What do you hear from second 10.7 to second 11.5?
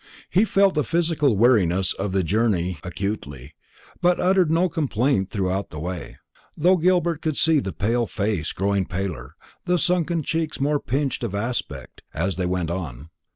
pinched of